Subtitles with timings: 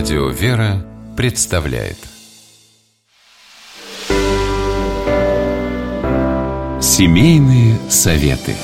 [0.00, 0.82] Радио «Вера»
[1.14, 1.98] представляет
[6.80, 8.54] Семейные советы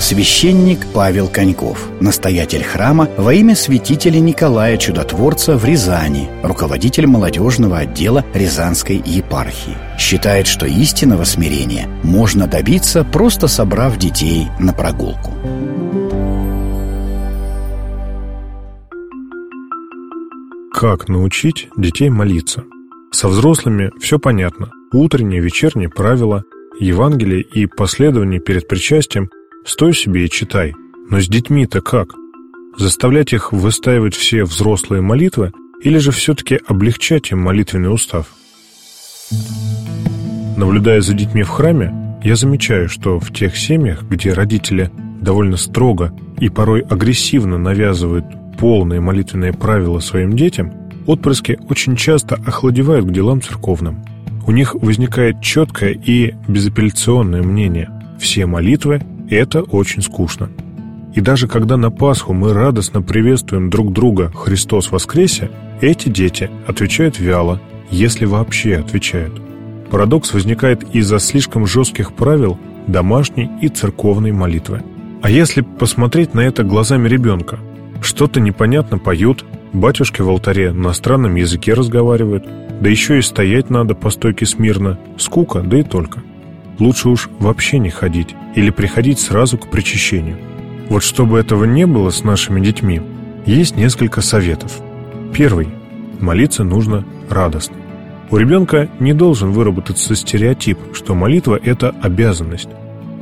[0.00, 8.24] Священник Павел Коньков, настоятель храма во имя святителя Николая Чудотворца в Рязани, руководитель молодежного отдела
[8.34, 9.76] Рязанской епархии.
[9.96, 15.30] Считает, что истинного смирения можно добиться, просто собрав детей на прогулку.
[20.82, 22.64] Как научить детей молиться?
[23.12, 24.72] Со взрослыми все понятно.
[24.92, 26.42] Утренние, вечерние правила,
[26.80, 29.30] Евангелие и последование перед причастием
[29.64, 30.74] стой себе и читай.
[31.08, 32.08] Но с детьми-то как?
[32.76, 38.26] Заставлять их выстаивать все взрослые молитвы или же все-таки облегчать им молитвенный устав?
[40.56, 46.12] Наблюдая за детьми в храме, я замечаю, что в тех семьях, где родители довольно строго
[46.40, 48.24] и порой агрессивно навязывают
[48.62, 50.72] полные молитвенные правила своим детям,
[51.06, 54.04] отпрыски очень часто охладевают к делам церковным.
[54.46, 57.90] У них возникает четкое и безапелляционное мнение.
[58.20, 60.48] Все молитвы– это очень скучно.
[61.12, 67.18] И даже когда на Пасху мы радостно приветствуем друг друга «Христос воскресе», эти дети отвечают
[67.18, 67.60] вяло,
[67.90, 69.42] если вообще отвечают.
[69.90, 74.84] Парадокс возникает из-за слишком жестких правил домашней и церковной молитвы.
[75.20, 77.58] А если посмотреть на это глазами ребенка–
[78.02, 82.46] что-то непонятно поют, батюшки в алтаре на странном языке разговаривают,
[82.80, 86.22] да еще и стоять надо по стойке смирно, скука, да и только.
[86.78, 90.36] Лучше уж вообще не ходить или приходить сразу к причащению.
[90.88, 93.00] Вот чтобы этого не было с нашими детьми,
[93.46, 94.80] есть несколько советов.
[95.32, 95.68] Первый.
[96.20, 97.76] Молиться нужно радостно.
[98.30, 102.68] У ребенка не должен выработаться стереотип, что молитва– это обязанность.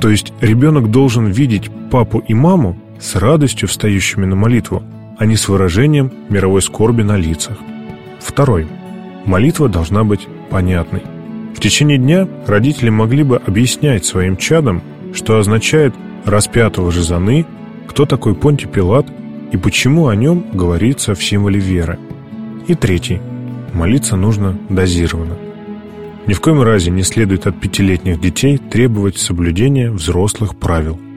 [0.00, 4.82] То есть ребенок должен видеть папу и маму с радостью встающими на молитву,
[5.18, 7.56] а не с выражением мировой скорби на лицах.
[8.20, 8.66] Второй.
[9.24, 11.02] Молитва должна быть понятной.
[11.54, 14.82] В течение дня родители могли бы объяснять своим чадам,
[15.14, 15.94] что означает
[16.24, 17.46] «распятого Жизаны»,
[17.88, 19.06] кто такой Понти Пилат
[19.50, 21.98] и почему о нем говорится в символе веры.
[22.68, 23.20] И третий.
[23.72, 25.36] Молиться нужно дозированно.
[26.26, 31.00] Ни в коем разе не следует от пятилетних детей требовать соблюдения взрослых правил–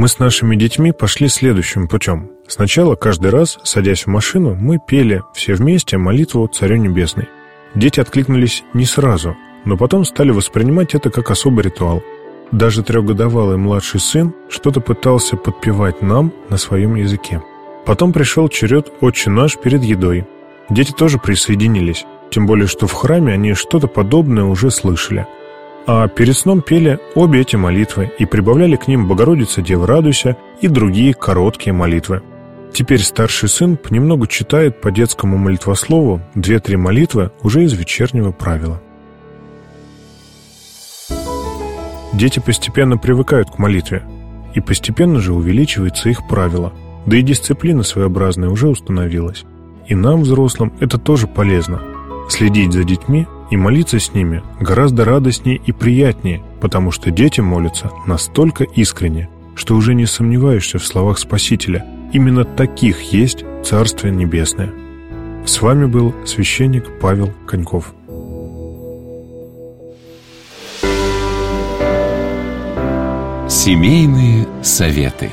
[0.00, 2.30] Мы с нашими детьми пошли следующим путем.
[2.48, 7.28] Сначала каждый раз, садясь в машину, мы пели все вместе молитву Царю Небесной.
[7.74, 12.02] Дети откликнулись не сразу, но потом стали воспринимать это как особый ритуал.
[12.50, 17.42] Даже трехгодовалый младший сын что-то пытался подпевать нам на своем языке.
[17.84, 20.26] Потом пришел черед «Отче наш» перед едой.
[20.70, 25.26] Дети тоже присоединились, тем более, что в храме они что-то подобное уже слышали–
[25.86, 30.68] а перед сном пели обе эти молитвы и прибавляли к ним «Богородица, Дева, радуйся» и
[30.68, 32.22] другие короткие молитвы.
[32.72, 38.80] Теперь старший сын понемногу читает по детскому молитвослову две-три молитвы уже из вечернего правила.
[42.12, 44.02] Дети постепенно привыкают к молитве,
[44.54, 46.72] и постепенно же увеличивается их правило,
[47.06, 49.44] да и дисциплина своеобразная уже установилась.
[49.86, 51.80] И нам, взрослым, это тоже полезно.
[52.28, 57.90] Следить за детьми и молиться с ними гораздо радостнее и приятнее, потому что дети молятся
[58.06, 61.84] настолько искренне, что уже не сомневаешься в словах Спасителя.
[62.12, 64.72] Именно таких есть Царствие Небесное.
[65.44, 67.92] С вами был священник Павел Коньков.
[73.48, 75.30] Семейные советы.